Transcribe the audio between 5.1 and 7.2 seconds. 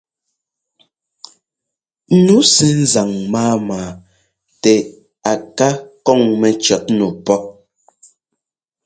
a ká kɔŋ mɛcɔ̌tnu